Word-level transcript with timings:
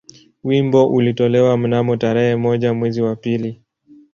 Wimbo 0.43 0.87
ulitolewa 0.87 1.57
mnamo 1.57 1.97
tarehe 1.97 2.35
moja 2.35 2.73
mwezi 2.73 3.01
wa 3.01 3.15
pili 3.15 3.61